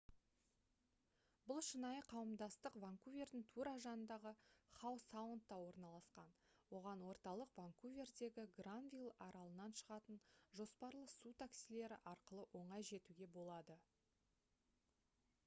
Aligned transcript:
бұл 1.49 1.59
шынайы 1.65 2.03
қауымдастық 2.13 2.77
ванкувердің 2.83 3.41
тура 3.57 3.73
жанындағы 3.83 4.31
хау 4.79 4.95
саундта 5.03 5.57
орналасқан 5.65 6.31
оған 6.79 7.03
орталық 7.09 7.51
ванкувердегі 7.59 8.45
гранвилл 8.61 9.11
аралынан 9.27 9.75
шығатын 9.83 10.19
жоспарлы 10.61 11.03
су 11.17 11.35
таксилері 11.43 11.99
арқылы 12.15 12.47
оңай 12.63 12.89
жетуге 12.91 13.29
болады 13.39 13.77